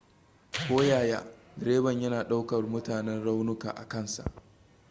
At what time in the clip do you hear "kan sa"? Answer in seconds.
3.87-4.23